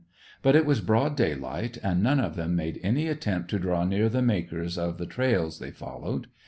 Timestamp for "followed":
5.69-6.25